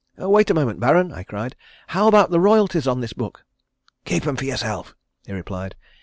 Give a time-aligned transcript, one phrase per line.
[0.17, 1.55] "Wait a moment, Baron," I cried.
[1.89, 3.45] "How about the royalties on this book?"
[4.03, 4.95] "Keep 'em for yourself,"
[5.27, 5.75] he replied.